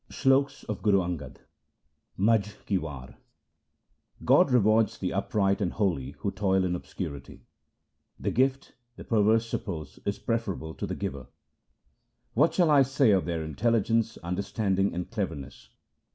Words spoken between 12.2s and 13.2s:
What shall I say